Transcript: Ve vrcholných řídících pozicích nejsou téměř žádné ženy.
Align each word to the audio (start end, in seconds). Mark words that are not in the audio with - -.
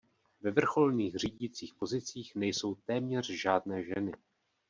Ve 0.41 0.51
vrcholných 0.51 1.15
řídících 1.15 1.73
pozicích 1.75 2.35
nejsou 2.35 2.75
téměř 2.75 3.29
žádné 3.29 3.83
ženy. 3.83 4.11